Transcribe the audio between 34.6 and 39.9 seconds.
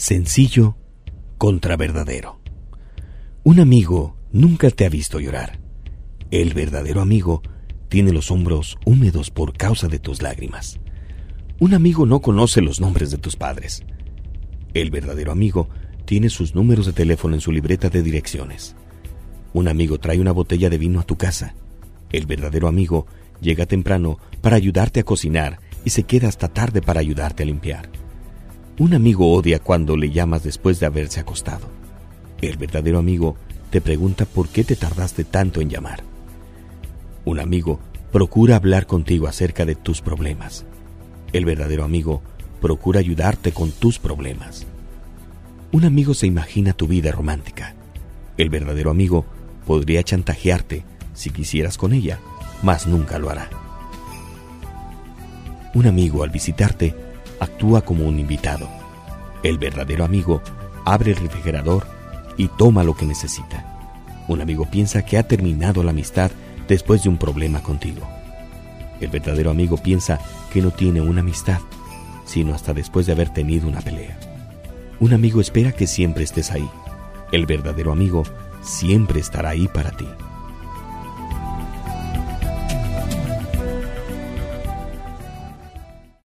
te tardaste tanto en llamar. Un amigo procura hablar contigo acerca de